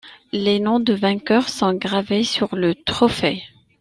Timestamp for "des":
0.79-0.95